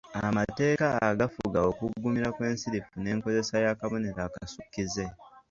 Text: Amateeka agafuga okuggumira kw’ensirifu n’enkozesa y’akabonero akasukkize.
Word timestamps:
Amateeka 0.29 0.85
agafuga 1.11 1.57
okuggumira 1.69 2.27
kw’ensirifu 2.35 2.93
n’enkozesa 2.97 3.55
y’akabonero 3.65 4.19
akasukkize. 4.27 5.05